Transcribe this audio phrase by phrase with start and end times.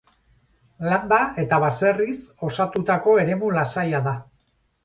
[0.93, 2.17] Landa eta baserriz
[2.49, 4.19] osatutako eremu lasaia da.